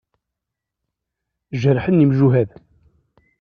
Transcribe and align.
Jerḥen 1.61 2.01
yemjuhad. 2.03 2.49